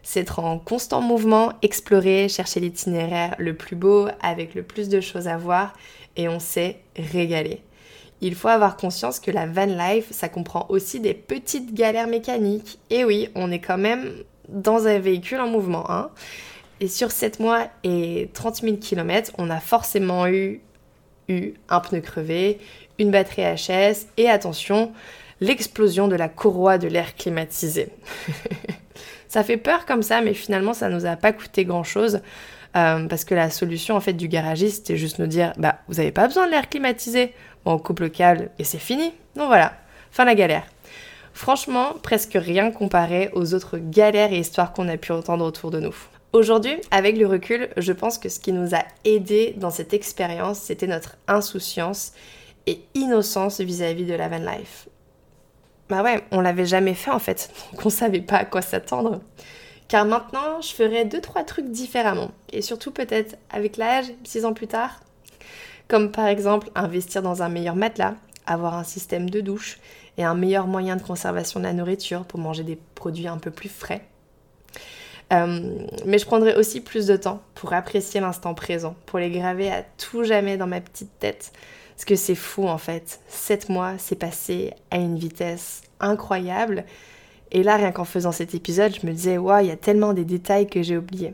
C'est 0.09 0.21
être 0.21 0.39
en 0.39 0.57
constant 0.57 1.01
mouvement, 1.01 1.51
explorer, 1.61 2.29
chercher 2.29 2.61
l'itinéraire 2.61 3.35
le 3.39 3.57
plus 3.57 3.75
beau, 3.75 4.07
avec 4.21 4.55
le 4.55 4.63
plus 4.63 4.87
de 4.87 5.01
choses 5.01 5.27
à 5.27 5.35
voir, 5.35 5.73
et 6.15 6.29
on 6.29 6.39
sait 6.39 6.79
régaler 6.95 7.61
il 8.21 8.35
faut 8.35 8.47
avoir 8.47 8.77
conscience 8.77 9.19
que 9.19 9.31
la 9.31 9.45
van 9.45 9.65
life, 9.65 10.07
ça 10.11 10.29
comprend 10.29 10.65
aussi 10.69 10.99
des 10.99 11.13
petites 11.13 11.73
galères 11.73 12.07
mécaniques. 12.07 12.79
Et 12.89 13.03
oui, 13.03 13.29
on 13.35 13.51
est 13.51 13.59
quand 13.59 13.77
même 13.77 14.11
dans 14.49 14.87
un 14.87 14.99
véhicule 14.99 15.39
en 15.39 15.47
mouvement. 15.47 15.89
Hein. 15.91 16.09
Et 16.79 16.87
sur 16.87 17.11
7 17.11 17.39
mois 17.39 17.67
et 17.83 18.29
30 18.33 18.61
000 18.61 18.77
km, 18.77 19.31
on 19.37 19.49
a 19.49 19.59
forcément 19.59 20.27
eu, 20.27 20.61
eu 21.27 21.53
un 21.69 21.79
pneu 21.79 22.01
crevé, 22.01 22.59
une 22.97 23.11
batterie 23.11 23.43
HS 23.43 24.07
et 24.17 24.29
attention, 24.29 24.93
l'explosion 25.39 26.07
de 26.07 26.15
la 26.15 26.29
courroie 26.29 26.79
de 26.79 26.87
l'air 26.87 27.15
climatisé. 27.15 27.89
ça 29.27 29.43
fait 29.43 29.57
peur 29.57 29.85
comme 29.85 30.03
ça, 30.03 30.21
mais 30.21 30.33
finalement, 30.33 30.73
ça 30.73 30.89
nous 30.89 31.05
a 31.05 31.15
pas 31.15 31.33
coûté 31.33 31.65
grand-chose. 31.65 32.21
Euh, 32.75 33.07
parce 33.07 33.23
que 33.23 33.33
la 33.33 33.49
solution 33.49 33.95
en 33.95 34.01
fait 34.01 34.13
du 34.13 34.27
garagiste, 34.27 34.77
c'était 34.77 34.97
juste 34.97 35.19
nous 35.19 35.25
dire 35.25 35.53
bah 35.57 35.79
vous 35.87 35.95
n'avez 35.95 36.11
pas 36.11 36.27
besoin 36.27 36.45
de 36.45 36.51
l'air 36.51 36.69
climatisé, 36.69 37.33
on 37.65 37.79
coupe 37.79 38.01
le 38.01 38.09
câble 38.09 38.49
et 38.59 38.63
c'est 38.63 38.77
fini. 38.77 39.13
Donc 39.35 39.47
voilà, 39.47 39.73
fin 40.11 40.25
la 40.25 40.35
galère. 40.35 40.65
Franchement, 41.33 41.93
presque 42.03 42.33
rien 42.35 42.71
comparé 42.71 43.29
aux 43.33 43.53
autres 43.53 43.77
galères 43.77 44.33
et 44.33 44.39
histoires 44.39 44.73
qu'on 44.73 44.89
a 44.89 44.97
pu 44.97 45.11
entendre 45.11 45.45
autour 45.45 45.71
de 45.71 45.79
nous. 45.79 45.95
Aujourd'hui, 46.33 46.75
avec 46.91 47.17
le 47.17 47.25
recul, 47.25 47.69
je 47.77 47.93
pense 47.93 48.17
que 48.17 48.27
ce 48.27 48.39
qui 48.39 48.51
nous 48.51 48.75
a 48.75 48.83
aidé 49.05 49.53
dans 49.57 49.69
cette 49.69 49.93
expérience, 49.93 50.59
c'était 50.59 50.87
notre 50.87 51.15
insouciance 51.27 52.13
et 52.65 52.81
innocence 52.95 53.61
vis-à-vis 53.61 54.05
de 54.05 54.13
la 54.13 54.27
van 54.27 54.39
life. 54.39 54.87
Bah 55.89 56.03
ouais, 56.03 56.23
on 56.31 56.41
l'avait 56.41 56.65
jamais 56.65 56.93
fait 56.93 57.11
en 57.11 57.19
fait, 57.19 57.49
donc 57.71 57.85
on 57.85 57.89
savait 57.89 58.21
pas 58.21 58.37
à 58.37 58.45
quoi 58.45 58.61
s'attendre. 58.61 59.21
Car 59.87 60.05
maintenant, 60.05 60.59
je 60.59 60.73
ferai 60.73 61.05
deux 61.05 61.21
trois 61.21 61.43
trucs 61.43 61.71
différemment 61.71 62.31
et 62.51 62.61
surtout 62.61 62.91
peut-être 62.91 63.37
avec 63.49 63.77
l'âge, 63.77 64.07
six 64.25 64.43
ans 64.43 64.53
plus 64.53 64.67
tard, 64.67 64.99
comme 65.87 66.11
par 66.11 66.27
exemple 66.27 66.69
investir 66.75 67.21
dans 67.21 67.41
un 67.41 67.47
meilleur 67.47 67.75
matelas, 67.75 68.15
avoir 68.45 68.73
un 68.73 68.83
système 68.83 69.29
de 69.29 69.39
douche 69.39 69.79
et 70.17 70.25
un 70.25 70.35
meilleur 70.35 70.67
moyen 70.67 70.97
de 70.97 71.01
conservation 71.01 71.59
de 71.59 71.65
la 71.65 71.73
nourriture 71.73 72.25
pour 72.25 72.39
manger 72.39 72.63
des 72.63 72.77
produits 72.95 73.27
un 73.27 73.37
peu 73.37 73.51
plus 73.51 73.69
frais. 73.69 74.03
Euh, 75.33 75.85
mais 76.05 76.19
je 76.19 76.25
prendrai 76.25 76.55
aussi 76.55 76.81
plus 76.81 77.05
de 77.05 77.17
temps 77.17 77.41
pour 77.53 77.73
apprécier 77.73 78.21
l'instant 78.21 78.53
présent, 78.53 78.95
pour 79.05 79.19
les 79.19 79.29
graver 79.29 79.69
à 79.69 79.83
tout 79.83 80.23
jamais 80.23 80.57
dans 80.57 80.67
ma 80.67 80.81
petite 80.81 81.19
tête. 81.19 81.51
Parce 81.97 82.05
que 82.05 82.15
c'est 82.15 82.35
fou 82.35 82.67
en 82.67 82.77
fait. 82.77 83.21
Sept 83.27 83.69
mois, 83.69 83.95
c'est 83.97 84.15
passé 84.15 84.71
à 84.91 84.97
une 84.97 85.17
vitesse 85.17 85.81
incroyable. 85.99 86.85
Et 87.51 87.63
là, 87.63 87.75
rien 87.75 87.91
qu'en 87.91 88.05
faisant 88.05 88.31
cet 88.31 88.53
épisode, 88.53 88.93
je 88.93 89.07
me 89.07 89.11
disais, 89.11 89.39
waouh, 89.39 89.63
il 89.63 89.69
y 89.69 89.71
a 89.71 89.77
tellement 89.77 90.13
des 90.13 90.23
détails 90.23 90.67
que 90.67 90.83
j'ai 90.83 90.95
oubliés. 90.95 91.33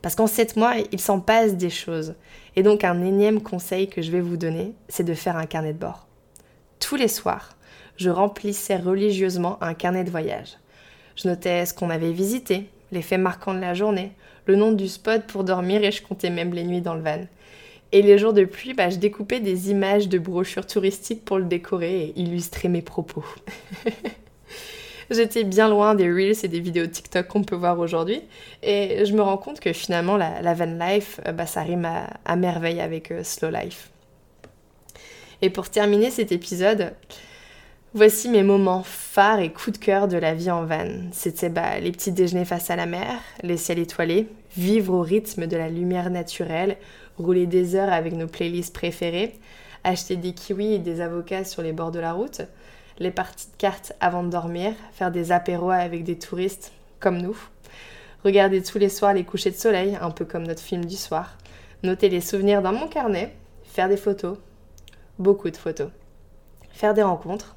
Parce 0.00 0.14
qu'en 0.14 0.28
7 0.28 0.54
mois, 0.54 0.74
il 0.92 1.00
s'en 1.00 1.18
passe 1.18 1.56
des 1.56 1.70
choses. 1.70 2.14
Et 2.54 2.62
donc 2.62 2.84
un 2.84 3.04
énième 3.04 3.42
conseil 3.42 3.88
que 3.88 4.00
je 4.00 4.12
vais 4.12 4.20
vous 4.20 4.36
donner, 4.36 4.74
c'est 4.88 5.02
de 5.02 5.14
faire 5.14 5.36
un 5.36 5.46
carnet 5.46 5.72
de 5.72 5.78
bord. 5.78 6.06
Tous 6.78 6.94
les 6.94 7.08
soirs, 7.08 7.56
je 7.96 8.10
remplissais 8.10 8.76
religieusement 8.76 9.60
un 9.60 9.74
carnet 9.74 10.04
de 10.04 10.10
voyage. 10.10 10.56
Je 11.16 11.26
notais 11.26 11.66
ce 11.66 11.74
qu'on 11.74 11.90
avait 11.90 12.12
visité, 12.12 12.70
les 12.92 13.02
faits 13.02 13.18
marquants 13.18 13.54
de 13.54 13.60
la 13.60 13.74
journée, 13.74 14.12
le 14.46 14.54
nom 14.54 14.70
du 14.70 14.86
spot 14.86 15.24
pour 15.26 15.42
dormir 15.42 15.82
et 15.82 15.90
je 15.90 16.02
comptais 16.02 16.30
même 16.30 16.54
les 16.54 16.62
nuits 16.62 16.80
dans 16.80 16.94
le 16.94 17.02
van. 17.02 17.26
Et 17.90 18.02
les 18.02 18.18
jours 18.18 18.34
de 18.34 18.44
pluie, 18.44 18.74
bah, 18.74 18.90
je 18.90 18.96
découpais 18.96 19.40
des 19.40 19.70
images 19.70 20.08
de 20.08 20.18
brochures 20.18 20.66
touristiques 20.66 21.24
pour 21.24 21.38
le 21.38 21.44
décorer 21.44 22.02
et 22.02 22.20
illustrer 22.20 22.68
mes 22.68 22.82
propos. 22.82 23.24
J'étais 25.10 25.44
bien 25.44 25.70
loin 25.70 25.94
des 25.94 26.06
reels 26.06 26.36
et 26.42 26.48
des 26.48 26.60
vidéos 26.60 26.86
TikTok 26.86 27.28
qu'on 27.28 27.42
peut 27.42 27.56
voir 27.56 27.78
aujourd'hui. 27.78 28.20
Et 28.62 29.06
je 29.06 29.14
me 29.14 29.22
rends 29.22 29.38
compte 29.38 29.58
que 29.58 29.72
finalement, 29.72 30.18
la, 30.18 30.52
van 30.52 30.66
life, 30.66 31.18
euh, 31.26 31.32
bah, 31.32 31.46
ça 31.46 31.62
rime 31.62 31.88
à, 32.26 32.36
merveille 32.36 32.80
avec 32.80 33.10
euh, 33.10 33.24
slow 33.24 33.48
life. 33.48 33.90
Et 35.40 35.48
pour 35.48 35.70
terminer 35.70 36.10
cet 36.10 36.30
épisode, 36.30 36.92
voici 37.94 38.28
mes 38.28 38.42
moments 38.42 38.82
phares 38.82 39.40
et 39.40 39.50
coups 39.50 39.78
de 39.78 39.84
cœur 39.84 40.08
de 40.08 40.18
la 40.18 40.34
vie 40.34 40.50
en 40.50 40.66
van. 40.66 40.88
C'était 41.12 41.48
bah, 41.48 41.80
les 41.80 41.92
petits 41.92 42.12
déjeuners 42.12 42.44
face 42.44 42.68
à 42.68 42.76
la 42.76 42.84
mer, 42.84 43.18
les 43.42 43.56
ciels 43.56 43.78
étoilés, 43.78 44.26
vivre 44.58 44.92
au 44.92 45.00
rythme 45.00 45.46
de 45.46 45.56
la 45.56 45.70
lumière 45.70 46.10
naturelle, 46.10 46.76
rouler 47.18 47.46
des 47.46 47.74
heures 47.74 47.92
avec 47.92 48.14
nos 48.14 48.26
playlists 48.26 48.74
préférées, 48.74 49.38
acheter 49.84 50.16
des 50.16 50.32
kiwis 50.32 50.74
et 50.74 50.78
des 50.78 51.00
avocats 51.00 51.44
sur 51.44 51.62
les 51.62 51.72
bords 51.72 51.90
de 51.90 52.00
la 52.00 52.12
route, 52.12 52.42
les 52.98 53.10
parties 53.10 53.46
de 53.46 53.56
cartes 53.56 53.92
avant 54.00 54.22
de 54.22 54.30
dormir, 54.30 54.72
faire 54.92 55.10
des 55.10 55.32
apéros 55.32 55.70
avec 55.70 56.04
des 56.04 56.18
touristes 56.18 56.72
comme 57.00 57.18
nous, 57.18 57.36
regarder 58.24 58.62
tous 58.62 58.78
les 58.78 58.88
soirs 58.88 59.14
les 59.14 59.24
couchers 59.24 59.50
de 59.50 59.56
soleil, 59.56 59.96
un 60.00 60.10
peu 60.10 60.24
comme 60.24 60.46
notre 60.46 60.62
film 60.62 60.84
du 60.84 60.96
soir, 60.96 61.36
noter 61.82 62.08
les 62.08 62.20
souvenirs 62.20 62.62
dans 62.62 62.72
mon 62.72 62.88
carnet, 62.88 63.34
faire 63.64 63.88
des 63.88 63.96
photos, 63.96 64.38
beaucoup 65.18 65.50
de 65.50 65.56
photos, 65.56 65.90
faire 66.70 66.94
des 66.94 67.02
rencontres, 67.02 67.56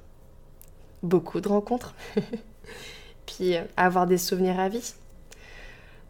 beaucoup 1.01 1.41
de 1.41 1.47
rencontres, 1.47 1.95
puis 3.25 3.55
euh, 3.55 3.63
avoir 3.77 4.05
des 4.05 4.17
souvenirs 4.17 4.59
à 4.59 4.69
vie. 4.69 4.93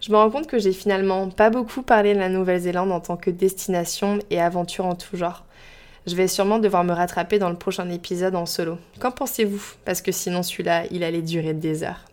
Je 0.01 0.11
me 0.11 0.17
rends 0.17 0.31
compte 0.31 0.47
que 0.47 0.57
j'ai 0.57 0.71
finalement 0.71 1.29
pas 1.29 1.51
beaucoup 1.51 1.83
parlé 1.83 2.15
de 2.15 2.19
la 2.19 2.27
Nouvelle-Zélande 2.27 2.91
en 2.91 2.99
tant 2.99 3.17
que 3.17 3.29
destination 3.29 4.17
et 4.31 4.41
aventure 4.41 4.87
en 4.87 4.95
tout 4.95 5.15
genre. 5.15 5.45
Je 6.07 6.15
vais 6.15 6.27
sûrement 6.27 6.57
devoir 6.57 6.83
me 6.83 6.91
rattraper 6.91 7.37
dans 7.37 7.51
le 7.51 7.55
prochain 7.55 7.87
épisode 7.91 8.35
en 8.35 8.47
solo. 8.47 8.79
Qu'en 8.99 9.11
pensez-vous? 9.11 9.61
Parce 9.85 10.01
que 10.01 10.11
sinon 10.11 10.41
celui-là, 10.41 10.85
il 10.89 11.03
allait 11.03 11.21
durer 11.21 11.53
des 11.53 11.83
heures. 11.83 12.05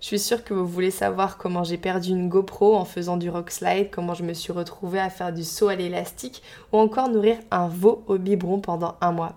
Je 0.00 0.06
suis 0.06 0.18
sûre 0.18 0.42
que 0.42 0.54
vous 0.54 0.66
voulez 0.66 0.90
savoir 0.90 1.38
comment 1.38 1.62
j'ai 1.62 1.76
perdu 1.76 2.08
une 2.10 2.28
GoPro 2.28 2.74
en 2.74 2.84
faisant 2.84 3.16
du 3.16 3.30
rock 3.30 3.52
slide, 3.52 3.90
comment 3.92 4.14
je 4.14 4.24
me 4.24 4.34
suis 4.34 4.52
retrouvée 4.52 4.98
à 4.98 5.08
faire 5.08 5.32
du 5.32 5.44
saut 5.44 5.68
à 5.68 5.76
l'élastique 5.76 6.42
ou 6.72 6.78
encore 6.78 7.10
nourrir 7.10 7.36
un 7.52 7.68
veau 7.68 8.02
au 8.08 8.18
biberon 8.18 8.58
pendant 8.58 8.96
un 9.00 9.12
mois. 9.12 9.34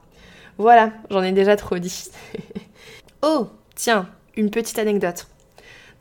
Voilà, 0.58 0.92
j'en 1.12 1.22
ai 1.22 1.32
déjà 1.32 1.56
trop 1.58 1.78
dit. 1.78 2.06
oh, 3.22 3.50
tiens, 3.76 4.10
une 4.36 4.50
petite 4.50 4.80
anecdote. 4.80 5.28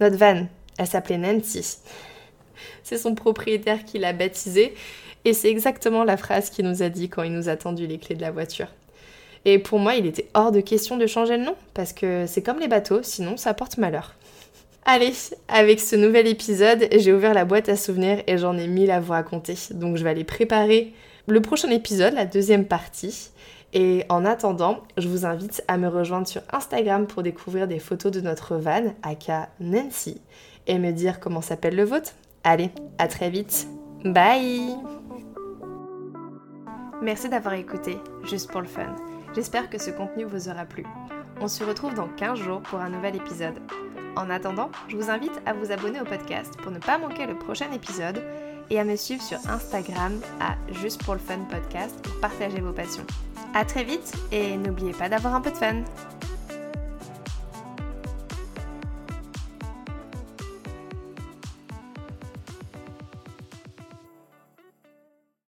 Notre 0.01 0.17
van, 0.17 0.47
s'appelait 0.87 1.19
Nancy. 1.19 1.79
C'est 2.83 2.99
son 2.99 3.15
propriétaire 3.15 3.85
qui 3.85 3.99
l'a 3.99 4.13
baptisée 4.13 4.75
et 5.25 5.33
c'est 5.33 5.51
exactement 5.51 6.05
la 6.05 6.17
phrase 6.17 6.51
qu'il 6.51 6.67
nous 6.67 6.83
a 6.83 6.89
dit 6.89 7.09
quand 7.09 7.23
il 7.23 7.33
nous 7.33 7.49
a 7.49 7.57
tendu 7.57 7.87
les 7.87 7.99
clés 7.99 8.17
de 8.17 8.23
la 8.23 8.31
voiture. 8.31 8.69
Et 9.45 9.59
pour 9.59 9.79
moi, 9.79 9.95
il 9.95 10.07
était 10.07 10.29
hors 10.35 10.53
de 10.53 10.61
question 10.61 10.97
de 10.97 11.07
changer 11.07 11.37
le 11.37 11.45
nom, 11.45 11.57
parce 11.75 11.93
que 11.93 12.27
c'est 12.27 12.43
comme 12.43 12.61
les 12.61 12.69
bateaux, 12.69 13.03
sinon 13.03 13.37
ça 13.37 13.55
porte 13.55 13.77
malheur. 13.77 14.15
Allez, 14.85 15.13
avec 15.49 15.81
ce 15.81 15.95
nouvel 15.95 16.27
épisode, 16.27 16.89
j'ai 16.97 17.13
ouvert 17.13 17.35
la 17.35 17.45
boîte 17.45 17.69
à 17.69 17.77
souvenirs 17.77 18.23
et 18.27 18.37
j'en 18.37 18.57
ai 18.59 18.67
mille 18.67 18.91
à 18.91 19.01
vous 19.01 19.13
raconter. 19.13 19.55
Donc 19.73 19.97
je 19.97 20.03
vais 20.03 20.11
aller 20.11 20.25
préparer 20.25 20.93
le 21.29 21.41
prochain 21.41 21.71
épisode, 21.71 22.15
la 22.15 22.27
deuxième 22.27 22.67
partie. 22.67 23.31
Et 23.75 24.05
en 24.09 24.25
attendant, 24.25 24.81
je 24.99 25.09
vous 25.09 25.25
invite 25.25 25.63
à 25.69 25.79
me 25.79 25.89
rejoindre 25.89 26.27
sur 26.27 26.43
Instagram 26.53 27.07
pour 27.07 27.23
découvrir 27.23 27.69
des 27.69 27.79
photos 27.79 28.13
de 28.13 28.21
notre 28.21 28.57
van, 28.57 28.93
aka 29.03 29.49
Nancy, 29.61 30.21
et 30.67 30.79
me 30.79 30.93
dire 30.93 31.21
comment 31.21 31.41
s'appelle 31.41 31.77
le 31.77 31.85
vôtre. 31.85 32.13
Allez, 32.45 32.71
à 32.99 33.09
très 33.09 33.31
vite. 33.31 33.69
Bye 34.05 34.77
Merci 37.03 37.29
d'avoir 37.29 37.55
écouté, 37.55 37.99
juste 38.25 38.51
pour 38.51 38.61
le 38.61 38.69
fun. 38.69 38.95
J'espère 39.35 39.71
que 39.71 39.79
ce 39.79 39.91
contenu 39.91 40.25
vous 40.25 40.49
aura 40.49 40.65
plu. 40.65 40.85
On 41.41 41.49
se 41.49 41.65
retrouve 41.65 41.95
dans 41.95 42.09
15 42.09 42.39
jours 42.39 42.61
pour 42.63 42.81
un 42.81 42.91
nouvel 42.91 43.17
épisode. 43.17 43.59
En 44.15 44.31
attendant, 44.31 44.71
je 44.89 44.97
vous 44.97 45.11
invite 45.11 45.41
à 45.47 45.53
vous 45.53 45.73
abonner 45.73 46.01
au 46.01 46.05
podcast 46.05 46.57
pour 46.63 46.71
ne 46.71 46.79
pas 46.79 46.99
manquer 46.99 47.27
le 47.27 47.37
prochain 47.37 47.73
épisode 47.73 48.23
et 48.71 48.79
à 48.79 48.85
me 48.85 48.97
suivre 48.97 49.23
sur 49.23 49.39
Instagram 49.49 50.21
à 50.41 50.55
Juste 50.73 51.03
pour 51.03 51.15
le 51.15 51.21
Fun 51.21 51.41
Podcast 51.51 52.01
pour 52.03 52.21
partager 52.21 52.61
vos 52.61 52.73
passions. 52.73 53.07
A 53.55 53.65
très 53.65 53.85
vite 53.85 54.15
et 54.31 54.57
n'oubliez 54.57 54.93
pas 54.93 55.09
d'avoir 55.09 55.35
un 55.35 55.41
peu 55.41 55.51
de 55.51 55.57
fun 55.57 55.83